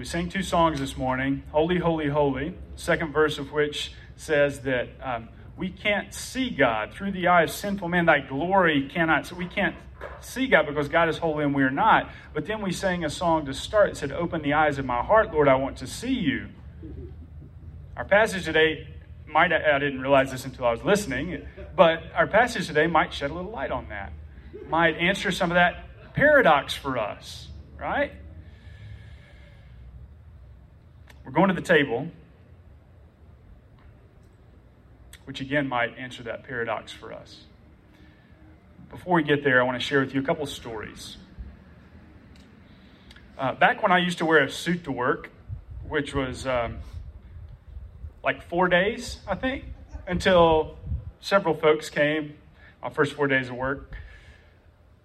[0.00, 4.88] we sang two songs this morning Holy, Holy, Holy, second verse of which says that
[5.02, 5.28] um,
[5.58, 8.06] we can't see God through the eye of sinful man.
[8.06, 9.76] Thy glory cannot, so we can't
[10.20, 12.10] see God because God is holy and we are not.
[12.32, 15.02] But then we sang a song to start that said, Open the eyes of my
[15.02, 16.48] heart, Lord, I want to see you.
[17.94, 18.88] Our passage today
[19.26, 21.46] might, I didn't realize this until I was listening,
[21.76, 24.14] but our passage today might shed a little light on that,
[24.66, 28.12] might answer some of that paradox for us, right?
[31.30, 32.08] We're going to the table,
[35.26, 37.42] which again might answer that paradox for us.
[38.90, 41.18] Before we get there, I want to share with you a couple stories.
[43.38, 45.30] Uh, back when I used to wear a suit to work,
[45.86, 46.78] which was um,
[48.24, 49.66] like four days, I think,
[50.08, 50.78] until
[51.20, 52.34] several folks came.
[52.82, 53.94] My first four days of work,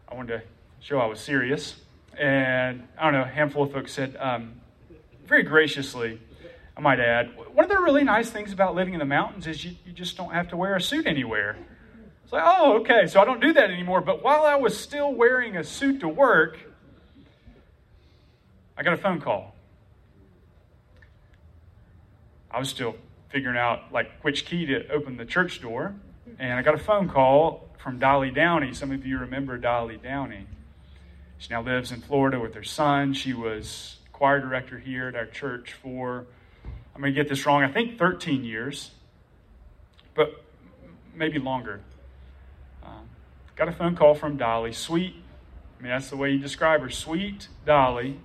[0.10, 0.44] I wanted to
[0.80, 1.76] show I was serious.
[2.18, 4.62] And I don't know, a handful of folks said, um,
[5.27, 6.20] very graciously,
[6.77, 9.63] I might add, one of the really nice things about living in the mountains is
[9.63, 11.57] you, you just don't have to wear a suit anywhere.
[12.23, 14.01] It's like, oh, okay, so I don't do that anymore.
[14.01, 16.57] But while I was still wearing a suit to work,
[18.77, 19.55] I got a phone call.
[22.51, 22.96] I was still
[23.29, 25.93] figuring out like which key to open the church door,
[26.40, 28.73] and I got a phone call from Dolly Downey.
[28.73, 30.48] Some of you remember Dolly Downey.
[31.37, 33.13] She now lives in Florida with her son.
[33.13, 36.26] She was choir director here at our church for,
[36.96, 38.91] I'm going to get this wrong, I think 13 years,
[40.13, 40.41] but
[41.13, 41.82] maybe longer.
[42.82, 43.10] Um,
[43.58, 44.71] got a phone call from Dolly.
[44.71, 45.16] Sweet,
[45.77, 46.90] I mean, that's the way you describe her.
[46.90, 48.21] Sweet Dolly,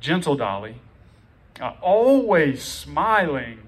[0.00, 0.74] gentle Dolly,
[1.62, 3.60] uh, always smiling.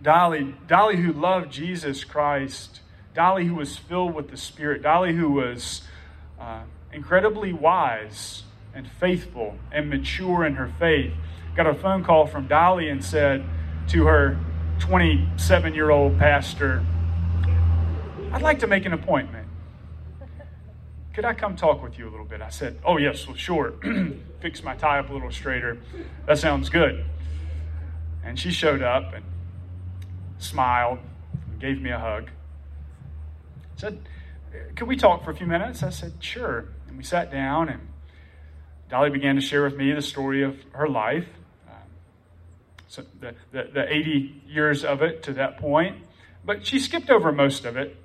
[0.00, 2.80] Dolly, Dolly who loved Jesus Christ,
[3.14, 5.82] Dolly who was filled with the Spirit, Dolly who was
[6.40, 6.62] uh,
[6.94, 11.12] incredibly wise and faithful and mature in her faith.
[11.56, 13.44] Got a phone call from Dolly and said
[13.88, 14.38] to her
[14.80, 16.84] 27 year old pastor,
[18.32, 19.48] I'd like to make an appointment.
[21.14, 22.42] Could I come talk with you a little bit?
[22.42, 23.74] I said, Oh, yes, well, sure.
[24.40, 25.78] Fix my tie up a little straighter.
[26.26, 27.04] That sounds good.
[28.24, 29.24] And she showed up and
[30.38, 30.98] smiled
[31.50, 32.30] and gave me a hug.
[33.76, 34.00] Said,
[34.74, 35.84] Could we talk for a few minutes?
[35.84, 36.66] I said, Sure.
[36.94, 37.80] And we sat down, and
[38.88, 41.26] Dolly began to share with me the story of her life.
[41.68, 41.74] Um,
[42.86, 45.96] so the, the, the 80 years of it to that point.
[46.44, 47.96] But she skipped over most of it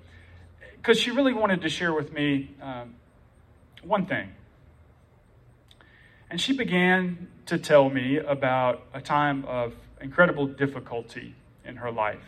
[0.77, 2.95] because she really wanted to share with me um,
[3.83, 4.29] one thing.
[6.31, 12.23] And she began to tell me about a time of incredible difficulty in her life.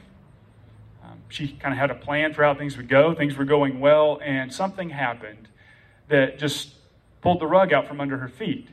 [1.03, 3.16] Um, she kind of had a plan for how things would go.
[3.16, 5.47] Things were going well, and something happened
[6.11, 6.73] that just
[7.22, 8.67] pulled the rug out from under her feet,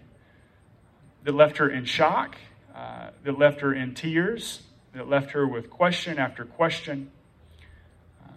[1.23, 2.37] that left her in shock,
[2.75, 4.63] uh, that left her in tears,
[4.93, 7.11] that left her with question after question.
[8.25, 8.35] Um,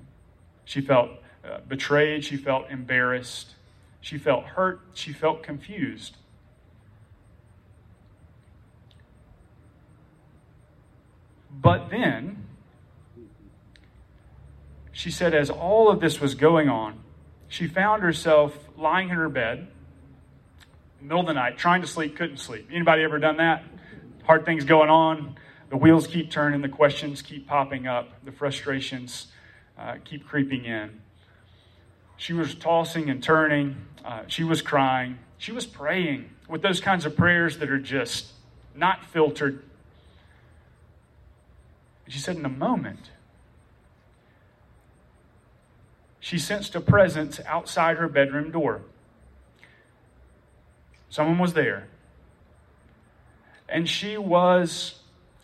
[0.65, 1.09] she felt
[1.43, 3.55] uh, betrayed, she felt embarrassed,
[4.01, 6.17] she felt hurt, she felt confused.
[11.49, 12.45] But then,
[14.91, 16.99] she said, as all of this was going on,
[17.47, 19.67] she found herself lying in her bed,
[20.99, 22.67] middle of the night, trying to sleep, couldn't sleep.
[22.71, 23.63] Anybody ever done that?
[24.23, 25.35] Hard things going on,
[25.69, 29.27] the wheels keep turning, the questions keep popping up, the frustrations
[29.77, 31.01] uh, keep creeping in.
[32.17, 33.77] She was tossing and turning.
[34.05, 35.17] Uh, she was crying.
[35.37, 38.27] She was praying with those kinds of prayers that are just
[38.75, 39.63] not filtered.
[42.07, 43.09] She said, in a moment,
[46.31, 48.79] she sensed a presence outside her bedroom door.
[51.09, 51.89] Someone was there.
[53.67, 55.01] And she was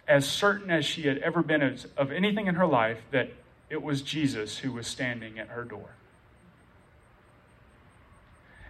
[0.08, 3.34] as certain as she had ever been of anything in her life that
[3.70, 5.90] it was Jesus who was standing at her door.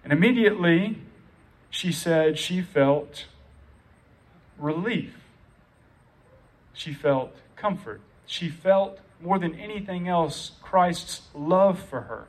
[0.03, 0.97] And immediately,
[1.69, 3.25] she said she felt
[4.57, 5.13] relief.
[6.73, 8.01] She felt comfort.
[8.25, 12.27] She felt, more than anything else, Christ's love for her.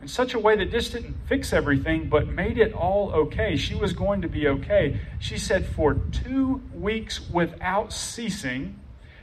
[0.00, 3.56] In such a way that just didn't fix everything, but made it all okay.
[3.56, 4.98] She was going to be okay.
[5.18, 8.78] She said, for two weeks without ceasing,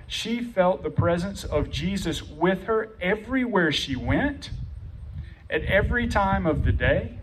[0.05, 4.51] she felt the presence of Jesus with her everywhere she went
[5.49, 7.17] at every time of the day?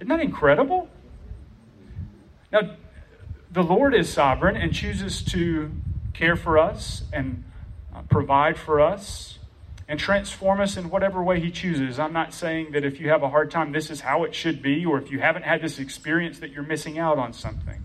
[0.00, 0.88] Isn't that incredible?
[2.52, 2.76] Now,
[3.56, 5.72] the Lord is sovereign and chooses to
[6.12, 7.42] care for us and
[7.94, 9.38] uh, provide for us
[9.88, 11.98] and transform us in whatever way He chooses.
[11.98, 14.60] I'm not saying that if you have a hard time, this is how it should
[14.60, 17.82] be, or if you haven't had this experience, that you're missing out on something.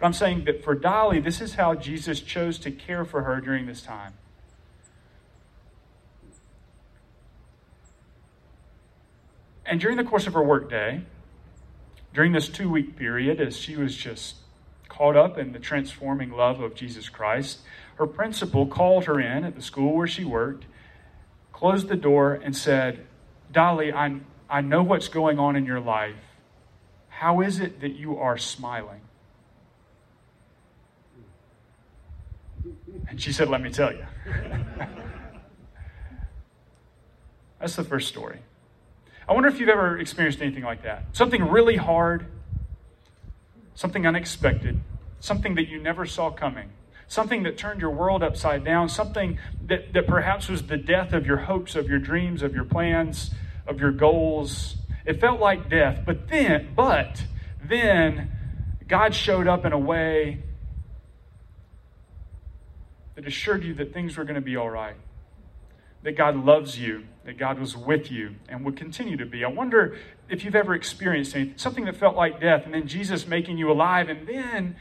[0.00, 3.40] But I'm saying that for Dolly, this is how Jesus chose to care for her
[3.40, 4.14] during this time.
[9.64, 11.02] And during the course of her workday,
[12.12, 14.38] during this two week period, as she was just
[14.96, 17.60] caught up in the transforming love of Jesus Christ,
[17.96, 20.66] her principal called her in at the school where she worked,
[21.52, 23.04] closed the door, and said,
[23.50, 26.14] Dolly, I, I know what's going on in your life.
[27.08, 29.00] How is it that you are smiling?
[33.08, 34.06] And she said, Let me tell you.
[37.60, 38.40] That's the first story.
[39.28, 41.04] I wonder if you've ever experienced anything like that.
[41.12, 42.26] Something really hard,
[43.74, 44.80] something unexpected,
[45.20, 46.70] something that you never saw coming,
[47.08, 51.26] something that turned your world upside down, something that, that perhaps was the death of
[51.26, 53.30] your hopes, of your dreams, of your plans,
[53.66, 54.76] of your goals.
[55.04, 56.00] It felt like death.
[56.06, 57.24] But then, but
[57.62, 58.30] then
[58.86, 60.42] God showed up in a way
[63.14, 64.96] that assured you that things were going to be all right
[66.04, 69.44] that God loves you, that God was with you, and would continue to be.
[69.44, 69.96] I wonder
[70.28, 73.70] if you've ever experienced anything, something that felt like death, and then Jesus making you
[73.70, 74.76] alive, and then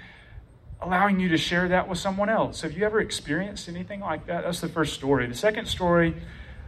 [0.81, 2.62] allowing you to share that with someone else.
[2.62, 4.44] Have you ever experienced anything like that?
[4.44, 5.25] That's the first story.
[5.28, 6.16] The second story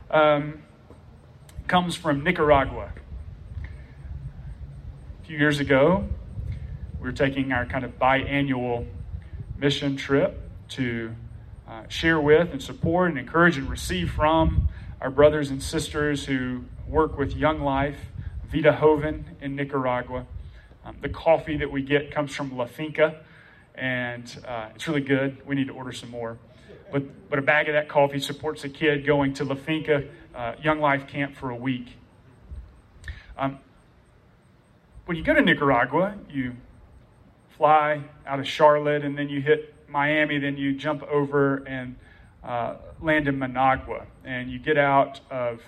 [0.10, 0.64] um,
[1.68, 2.94] comes from Nicaragua.
[5.22, 6.08] A few years ago,
[7.00, 8.88] we were taking our kind of biannual
[9.58, 11.14] mission trip to
[11.68, 14.70] uh, share with and support and encourage and receive from
[15.06, 18.00] our brothers and sisters who work with Young Life,
[18.50, 20.26] Vida Joven in Nicaragua.
[20.84, 23.18] Um, the coffee that we get comes from La Finca,
[23.76, 25.46] and uh, it's really good.
[25.46, 26.40] We need to order some more.
[26.92, 30.54] But, but a bag of that coffee supports a kid going to La Finca uh,
[30.64, 31.98] Young Life Camp for a week.
[33.38, 33.60] Um,
[35.06, 36.56] when you go to Nicaragua, you
[37.56, 41.96] fly out of Charlotte and then you hit Miami, then you jump over and
[42.46, 44.06] uh, land in Managua.
[44.24, 45.62] And you get out of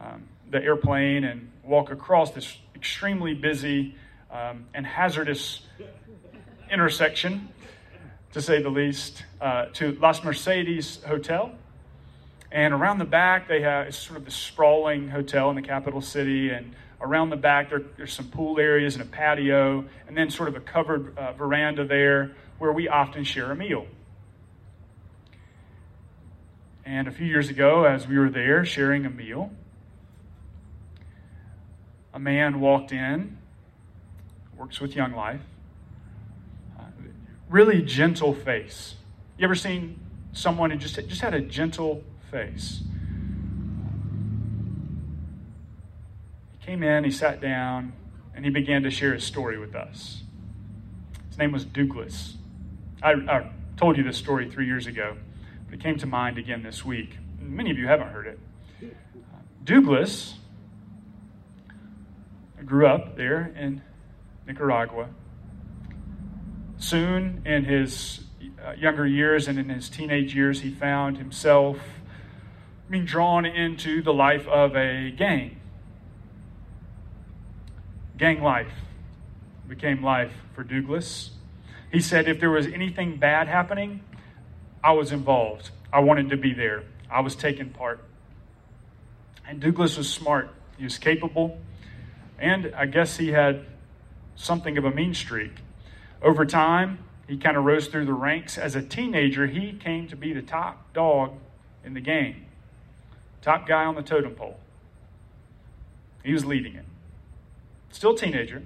[0.00, 3.94] um, the airplane and walk across this extremely busy
[4.30, 5.62] um, and hazardous
[6.70, 7.48] intersection,
[8.32, 11.52] to say the least, uh, to Las Mercedes Hotel.
[12.50, 16.00] And around the back, they have it's sort of the sprawling hotel in the capital
[16.00, 16.50] city.
[16.50, 20.48] And around the back, there, there's some pool areas and a patio, and then sort
[20.48, 23.86] of a covered uh, veranda there where we often share a meal.
[26.88, 29.50] And a few years ago, as we were there sharing a meal,
[32.14, 33.36] a man walked in,
[34.56, 35.42] works with Young Life,
[36.80, 36.84] uh,
[37.50, 38.94] really gentle face.
[39.36, 40.00] You ever seen
[40.32, 42.80] someone who just, just had a gentle face?
[46.58, 47.92] He came in, he sat down,
[48.34, 50.22] and he began to share his story with us.
[51.28, 52.38] His name was Douglas.
[53.02, 55.18] I, I told you this story three years ago,
[55.72, 57.18] it came to mind again this week.
[57.40, 58.38] Many of you haven't heard it.
[59.64, 60.34] Douglas
[62.64, 63.82] grew up there in
[64.46, 65.08] Nicaragua.
[66.78, 68.20] Soon, in his
[68.64, 71.78] uh, younger years and in his teenage years, he found himself
[72.88, 75.60] being drawn into the life of a gang.
[78.16, 78.72] Gang life
[79.68, 81.30] became life for Douglas.
[81.92, 84.00] He said if there was anything bad happening,
[84.88, 85.70] I was involved.
[85.92, 86.82] I wanted to be there.
[87.10, 88.02] I was taking part.
[89.46, 90.48] And Douglas was smart.
[90.78, 91.58] He was capable.
[92.38, 93.66] And I guess he had
[94.34, 95.52] something of a mean streak.
[96.22, 98.56] Over time, he kind of rose through the ranks.
[98.56, 101.34] As a teenager, he came to be the top dog
[101.84, 102.46] in the game,
[103.42, 104.58] top guy on the totem pole.
[106.24, 106.86] He was leading it.
[107.90, 108.62] Still teenager,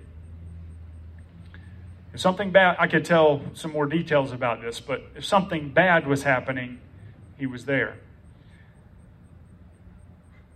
[2.12, 6.06] if something bad, I could tell some more details about this, but if something bad
[6.06, 6.80] was happening,
[7.38, 7.96] he was there.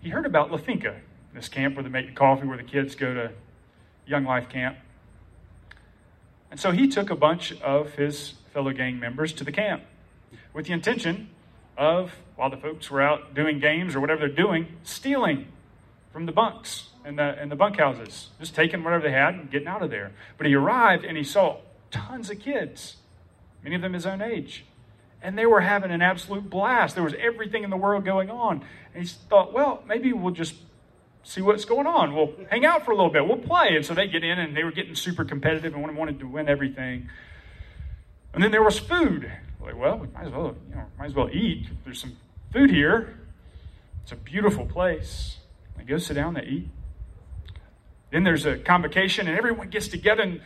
[0.01, 1.01] He heard about La Finca,
[1.35, 3.33] this camp where they make the coffee, where the kids go to
[4.07, 4.77] Young Life Camp.
[6.51, 9.83] And so he took a bunch of his fellow gang members to the camp
[10.53, 11.29] with the intention
[11.77, 15.47] of, while the folks were out doing games or whatever they're doing, stealing
[16.13, 19.69] from the bunks in the, in the bunkhouses, just taking whatever they had and getting
[19.69, 20.13] out of there.
[20.37, 21.59] But he arrived and he saw
[21.91, 22.97] tons of kids,
[23.63, 24.65] many of them his own age.
[25.23, 26.95] And they were having an absolute blast.
[26.95, 28.65] There was everything in the world going on.
[28.93, 30.55] And he thought, well, maybe we'll just
[31.23, 32.15] see what's going on.
[32.15, 33.27] We'll hang out for a little bit.
[33.27, 33.77] We'll play.
[33.77, 36.49] And so they get in and they were getting super competitive and wanted to win
[36.49, 37.09] everything.
[38.35, 39.31] And then there was food.
[39.61, 41.67] Like, well, we might as well, you know, might as well eat.
[41.85, 42.17] There's some
[42.53, 43.19] food here.
[44.03, 45.39] It's a beautiful place.
[45.77, 46.69] They go sit down, they eat.
[48.11, 50.41] Then there's a convocation, and everyone gets together, and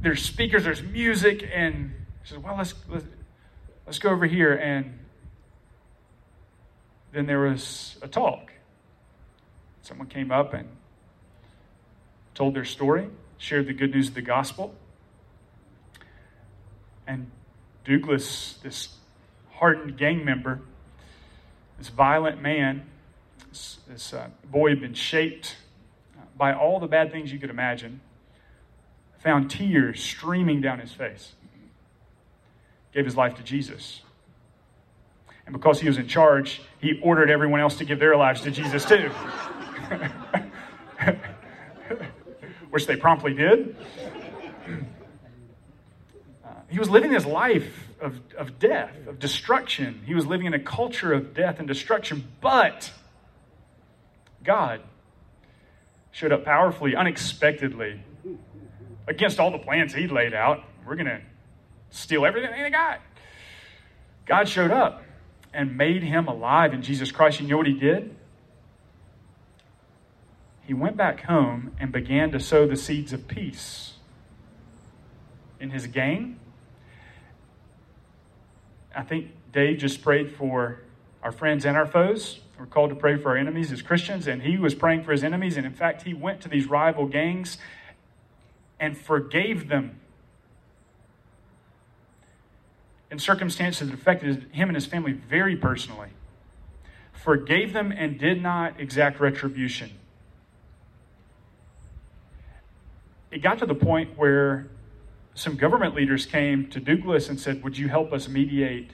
[0.00, 3.04] there's speakers, there's music, and says, "Well, let's let's,
[3.86, 4.98] let's go over here." And
[7.12, 8.52] then there was a talk.
[9.82, 10.68] Someone came up and
[12.34, 14.74] told their story, shared the good news of the gospel.
[17.06, 17.30] And
[17.84, 18.90] Douglas, this
[19.54, 20.60] hardened gang member,
[21.78, 22.86] this violent man,
[23.48, 25.56] this, this uh, boy had been shaped
[26.40, 28.00] by all the bad things you could imagine,
[29.18, 31.34] found tears streaming down his face,
[32.94, 34.00] gave his life to Jesus.
[35.44, 38.50] And because he was in charge, he ordered everyone else to give their lives to
[38.50, 39.10] Jesus too.
[42.70, 43.76] Which they promptly did.
[46.42, 50.00] Uh, he was living his life of, of death, of destruction.
[50.06, 52.90] He was living in a culture of death and destruction, but
[54.42, 54.80] God
[56.12, 58.02] showed up powerfully, unexpectedly,
[59.06, 60.64] against all the plans he'd laid out.
[60.86, 61.20] We're going to
[61.90, 63.00] steal everything they got.
[64.26, 65.02] God showed up
[65.52, 67.40] and made him alive in Jesus Christ.
[67.40, 68.14] You know what he did?
[70.62, 73.94] He went back home and began to sow the seeds of peace
[75.58, 76.38] in his gang.
[78.94, 80.80] I think Dave just prayed for
[81.22, 82.40] our friends and our foes.
[82.60, 85.24] We're called to pray for our enemies as Christians, and he was praying for his
[85.24, 85.56] enemies.
[85.56, 87.56] And in fact, he went to these rival gangs
[88.78, 89.98] and forgave them
[93.10, 96.10] in circumstances that affected him and his family very personally.
[97.14, 99.92] Forgave them and did not exact retribution.
[103.30, 104.68] it got to the point where
[105.34, 108.90] some government leaders came to Douglas and said, Would you help us mediate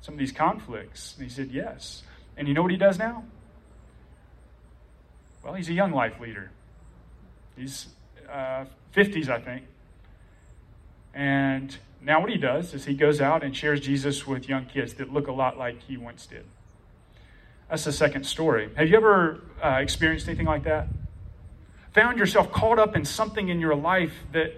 [0.00, 1.16] some of these conflicts?
[1.16, 2.04] And he said, Yes.
[2.36, 3.24] And you know what he does now?
[5.42, 6.50] Well, he's a young life leader.
[7.56, 7.88] He's
[8.30, 9.64] uh, 50s, I think.
[11.14, 14.94] And now what he does is he goes out and shares Jesus with young kids
[14.94, 16.44] that look a lot like he once did.
[17.68, 18.70] That's the second story.
[18.76, 20.88] Have you ever uh, experienced anything like that?
[21.92, 24.54] found yourself caught up in something in your life that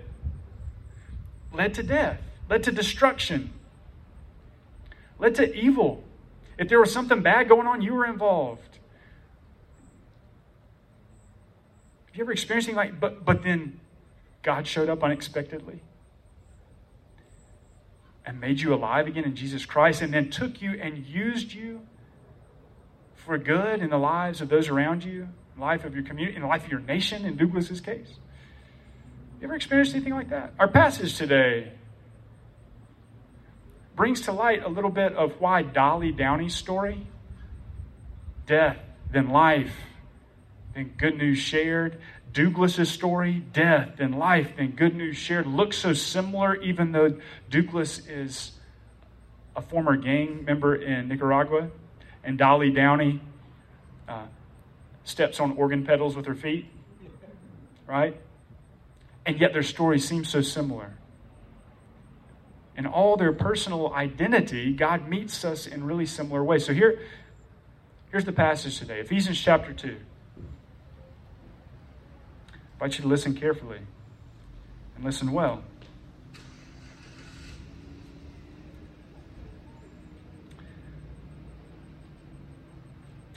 [1.53, 3.53] led to death, led to destruction,
[5.19, 6.03] led to evil.
[6.59, 8.79] If there was something bad going on, you were involved.
[12.07, 13.81] Have you ever experienced anything like but but then
[14.43, 15.81] God showed up unexpectedly
[18.25, 21.83] and made you alive again in Jesus Christ and then took you and used you
[23.15, 25.29] for good in the lives of those around you?
[25.59, 28.09] life of your community, in the life of your nation, in Douglas's case.
[29.41, 30.55] You ever experienced anything like that?
[30.59, 31.73] Our passage today
[33.97, 37.07] brings to light a little bit of why Dolly Downey's story,
[38.47, 38.79] death,
[39.11, 39.73] then life,
[40.75, 42.01] then good news shared,
[42.33, 47.17] Douglas's story, death, then life, then good news shared, looks so similar, even though
[47.49, 48.53] Douglas is
[49.55, 51.71] a former gang member in Nicaragua,
[52.25, 53.21] and Dolly Downey
[54.09, 54.27] uh,
[55.05, 56.67] steps on organ pedals with her feet,
[57.87, 58.21] right?
[59.25, 60.93] And yet their stories seem so similar.
[62.77, 66.65] In all their personal identity, God meets us in really similar ways.
[66.65, 66.99] So here,
[68.11, 69.97] here's the passage today Ephesians chapter 2.
[72.49, 73.79] I invite you to listen carefully
[74.97, 75.63] and listen well.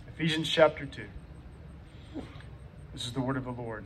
[0.07, 1.03] Ephesians chapter 2.
[2.91, 3.85] This is the word of the Lord.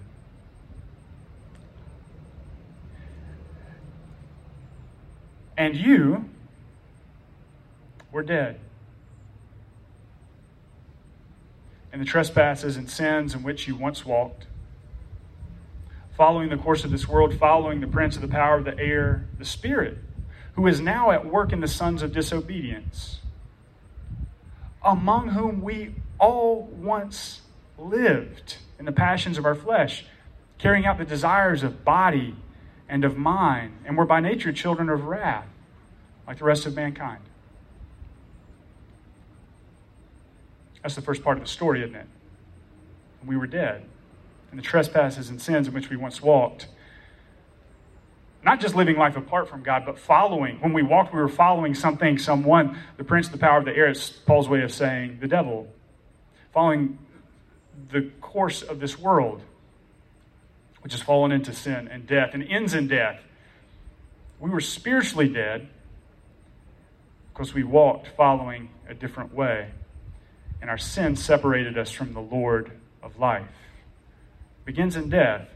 [5.61, 6.25] And you
[8.11, 8.59] were dead.
[11.93, 14.47] in the trespasses and sins in which you once walked,
[16.15, 19.27] following the course of this world, following the prince of the power of the air,
[19.37, 19.97] the Spirit,
[20.53, 23.19] who is now at work in the sons of disobedience,
[24.83, 27.41] among whom we all once
[27.77, 30.05] lived in the passions of our flesh,
[30.57, 32.33] carrying out the desires of body
[32.87, 35.50] and of mind, and we're by nature children of wrath,
[36.27, 37.21] like the rest of mankind.
[40.81, 42.07] That's the first part of the story, isn't it?
[43.25, 43.83] We were dead
[44.51, 46.67] in the trespasses and sins in which we once walked.
[48.43, 50.59] Not just living life apart from God, but following.
[50.61, 53.75] When we walked, we were following something, someone, the prince of the power of the
[53.75, 55.67] air, is Paul's way of saying the devil.
[56.51, 56.97] Following
[57.91, 59.43] the course of this world,
[60.81, 63.21] which has fallen into sin and death and ends in death.
[64.39, 65.69] We were spiritually dead
[67.33, 69.71] because we walked following a different way.
[70.61, 72.71] and our sin separated us from the Lord
[73.01, 73.47] of life.
[74.63, 75.49] Begins in death.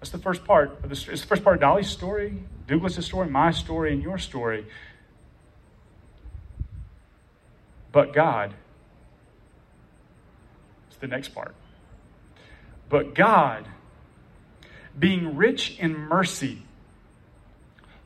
[0.00, 3.28] That's the first part of the It's the first part of Dolly's story, Douglas's story,
[3.28, 4.66] my story, and your story.
[7.92, 8.54] But God.
[10.88, 11.54] It's the next part.
[12.88, 13.66] But God,
[14.98, 16.62] being rich in mercy,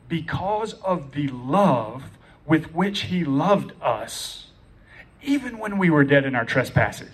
[0.08, 2.02] because of the love
[2.46, 4.46] with which He loved us,
[5.22, 7.12] even when we were dead in our trespasses,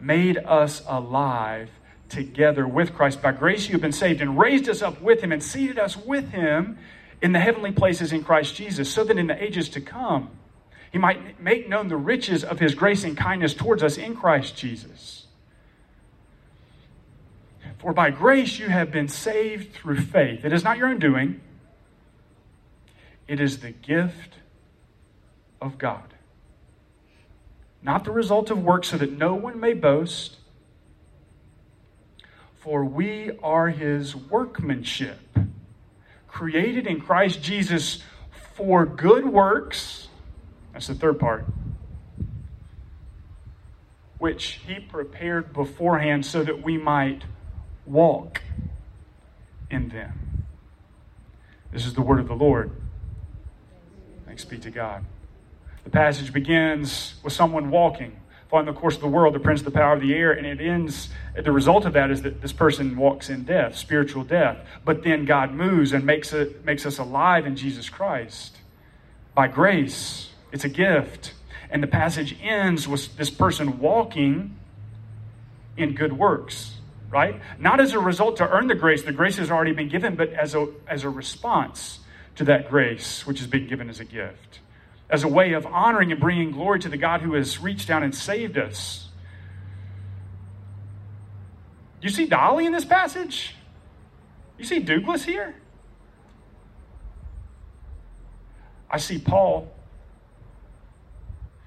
[0.00, 1.70] made us alive
[2.08, 3.20] together with Christ.
[3.20, 5.96] By grace you have been saved, and raised us up with Him, and seated us
[5.96, 6.78] with Him
[7.22, 10.30] in the heavenly places in Christ Jesus, so that in the ages to come
[10.92, 14.56] He might make known the riches of His grace and kindness towards us in Christ
[14.56, 15.26] Jesus.
[17.78, 20.44] For by grace you have been saved through faith.
[20.44, 21.40] It is not your own doing,
[23.28, 24.34] it is the gift
[25.60, 26.14] of God.
[27.82, 30.36] Not the result of works, so that no one may boast.
[32.56, 35.20] For we are his workmanship,
[36.26, 38.02] created in Christ Jesus
[38.54, 40.08] for good works.
[40.72, 41.46] That's the third part.
[44.18, 47.22] Which he prepared beforehand so that we might
[47.84, 48.42] walk
[49.70, 50.44] in them.
[51.70, 52.72] This is the word of the Lord.
[54.36, 55.02] Thanks be to God.
[55.84, 59.64] The passage begins with someone walking, following the course of the world, the prince of
[59.64, 61.08] the power of the air, and it ends,
[61.42, 64.58] the result of that is that this person walks in death, spiritual death.
[64.84, 68.58] But then God moves and makes, it, makes us alive in Jesus Christ.
[69.34, 71.32] By grace, it's a gift.
[71.70, 74.54] And the passage ends with this person walking
[75.78, 76.74] in good works
[77.08, 77.40] right?
[77.60, 80.30] Not as a result to earn the grace, the grace has already been given, but
[80.30, 82.00] as a, as a response
[82.36, 84.60] to that grace which has been given as a gift,
[85.10, 88.02] as a way of honoring and bringing glory to the God who has reached down
[88.02, 89.08] and saved us.
[92.00, 93.54] You see Dolly in this passage?
[94.58, 95.54] You see Douglas here?
[98.88, 99.76] I see Paul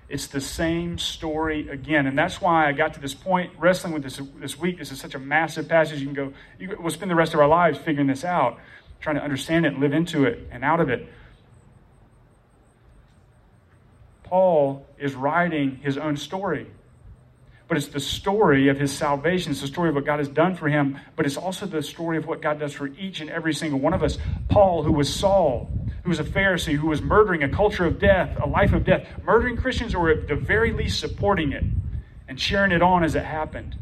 [0.10, 2.08] it's the same story again.
[2.08, 4.80] And that's why I got to this point wrestling with this this week.
[4.80, 6.00] This is such a massive passage.
[6.00, 8.60] You can go, you, we'll spend the rest of our lives figuring this out,
[9.00, 11.08] trying to understand it, and live into it, and out of it.
[14.24, 16.68] Paul is writing his own story.
[17.68, 19.52] But it's the story of his salvation.
[19.52, 22.18] It's the story of what God has done for him, but it's also the story
[22.18, 24.18] of what God does for each and every single one of us.
[24.50, 25.70] Paul, who was Saul,
[26.04, 29.08] who was a Pharisee, who was murdering a culture of death, a life of death,
[29.24, 31.64] murdering Christians, or at the very least supporting it
[32.28, 33.76] and cheering it on as it happened.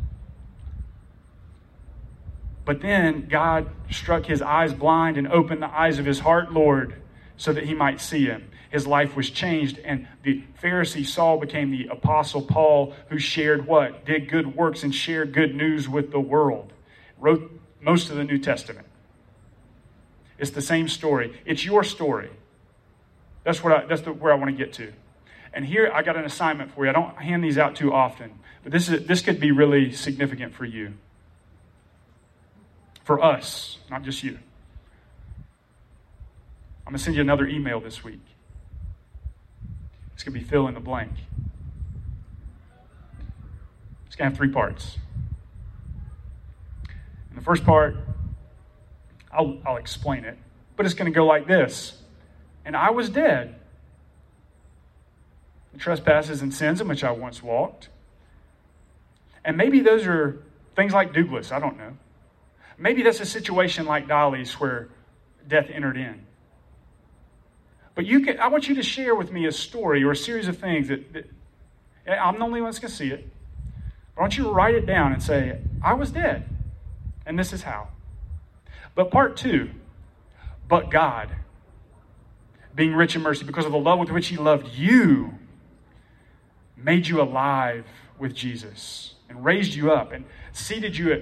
[2.67, 7.01] But then God struck his eyes blind and opened the eyes of his heart, Lord,
[7.37, 8.51] so that he might see him.
[8.69, 14.05] His life was changed, and the Pharisee Saul became the Apostle Paul, who shared what?
[14.05, 16.73] Did good works and shared good news with the world.
[17.17, 18.85] Wrote most of the New Testament.
[20.37, 21.39] It's the same story.
[21.45, 22.29] It's your story.
[23.45, 24.91] That's what I, that's the, where I want to get to.
[25.53, 26.89] And here I got an assignment for you.
[26.89, 30.53] I don't hand these out too often, but this is this could be really significant
[30.53, 30.95] for you.
[33.07, 34.37] For us, not just you.
[36.85, 38.19] I'm going to send you another email this week.
[40.13, 41.13] It's going to be fill in the blank.
[44.07, 44.97] It's going to have three parts.
[47.29, 47.95] In the first part,
[49.31, 50.37] I'll, I'll explain it.
[50.75, 51.93] But it's going to go like this
[52.65, 53.55] And I was dead.
[55.71, 57.87] The trespasses and sins in which I once walked.
[59.45, 60.43] And maybe those are
[60.75, 61.95] things like Douglas, I don't know.
[62.77, 64.89] Maybe that's a situation like Dolly's where
[65.47, 66.25] death entered in.
[67.95, 70.47] But you can, I want you to share with me a story or a series
[70.47, 71.25] of things that, that
[72.07, 73.27] I'm the only one that's going to see it.
[74.15, 76.47] I want you to write it down and say, I was dead,
[77.25, 77.89] and this is how.
[78.95, 79.69] But part two,
[80.67, 81.29] but God,
[82.75, 85.33] being rich in mercy because of the love with which He loved you,
[86.75, 87.85] made you alive
[88.17, 91.21] with Jesus and raised you up and seated you at,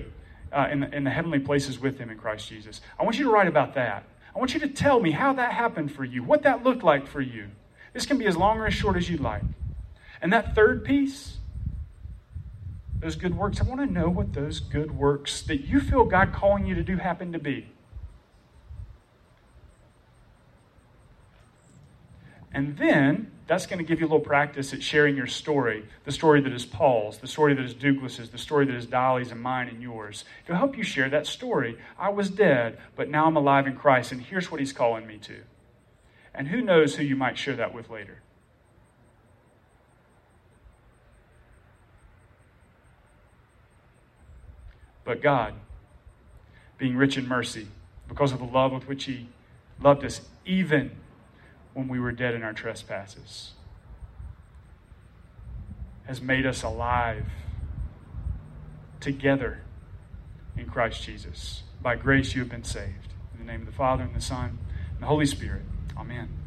[0.55, 2.81] uh, in, in the heavenly places with Him in Christ Jesus.
[2.97, 4.03] I want you to write about that.
[4.33, 7.07] I want you to tell me how that happened for you, what that looked like
[7.07, 7.47] for you.
[7.93, 9.43] This can be as long or as short as you'd like.
[10.21, 11.37] And that third piece,
[12.99, 13.61] those good works.
[13.61, 16.83] I want to know what those good works that you feel God calling you to
[16.83, 17.69] do happen to be.
[22.55, 26.11] And then that's going to give you a little practice at sharing your story the
[26.13, 29.41] story that is Paul's, the story that is Douglas's, the story that is Dolly's and
[29.41, 30.23] mine and yours.
[30.45, 31.77] It'll help you share that story.
[31.99, 35.17] I was dead, but now I'm alive in Christ, and here's what he's calling me
[35.17, 35.41] to.
[36.33, 38.21] And who knows who you might share that with later.
[45.03, 45.55] But God,
[46.77, 47.67] being rich in mercy,
[48.07, 49.27] because of the love with which He
[49.81, 50.91] loved us, even
[51.75, 53.51] when we were dead in our trespasses,
[56.05, 57.25] has made us alive
[59.01, 59.59] together
[60.57, 61.63] in Christ Jesus.
[61.81, 63.13] By grace you have been saved.
[63.33, 64.57] In the name of the Father, and the Son,
[64.93, 65.63] and the Holy Spirit.
[65.97, 66.44] Amen.